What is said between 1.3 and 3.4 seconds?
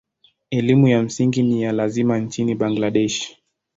ni ya lazima nchini Bangladesh.